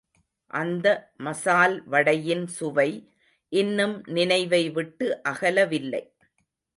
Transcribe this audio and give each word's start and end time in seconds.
அந்த 0.51 0.87
மசால் 1.17 1.75
வடையின் 1.85 2.47
சுவை 2.47 2.87
இன்னும் 3.51 3.95
நினைவை 4.07 4.63
விட்டு 4.71 5.07
அகலவில்லை. 5.29 6.03